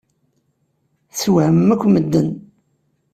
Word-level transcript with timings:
Teswehmem 1.09 1.69
akk 1.73 1.83
medden. 1.87 2.29